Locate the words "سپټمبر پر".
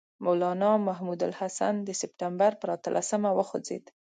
2.01-2.69